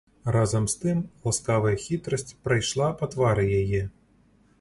[0.35, 3.83] Разам з тым ласкавая хітрасць прайшла па твары яе.